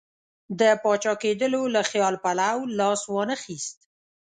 [0.59, 3.77] د پاچا کېدلو له خیال پلو لاس وانه خیست.